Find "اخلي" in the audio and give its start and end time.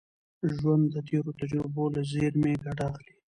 2.91-3.13